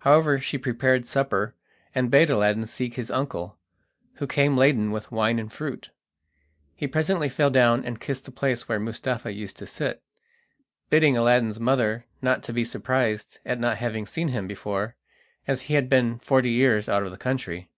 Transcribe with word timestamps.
However, 0.00 0.38
she 0.40 0.58
prepared 0.58 1.06
supper, 1.06 1.54
and 1.94 2.10
bade 2.10 2.28
Aladdin 2.28 2.66
seek 2.66 2.96
his 2.96 3.10
uncle, 3.10 3.56
who 4.16 4.26
came 4.26 4.58
laden 4.58 4.90
with 4.90 5.10
wine 5.10 5.38
and 5.38 5.50
fruit. 5.50 5.88
He 6.74 6.86
presently 6.86 7.30
fell 7.30 7.48
down 7.48 7.82
and 7.82 7.98
kissed 7.98 8.26
the 8.26 8.30
place 8.30 8.68
where 8.68 8.78
Mustapha 8.78 9.32
used 9.32 9.56
to 9.56 9.66
sit, 9.66 10.02
bidding 10.90 11.16
Aladdin's 11.16 11.58
mother 11.60 12.04
not 12.20 12.42
to 12.42 12.52
be 12.52 12.62
surprised 12.62 13.40
at 13.46 13.58
not 13.58 13.78
having 13.78 14.04
seen 14.04 14.28
him 14.28 14.46
before, 14.46 14.96
as 15.48 15.62
he 15.62 15.72
had 15.72 15.88
been 15.88 16.18
forty 16.18 16.50
years 16.50 16.86
out 16.86 17.02
of 17.02 17.10
the 17.10 17.16
country. 17.16 17.70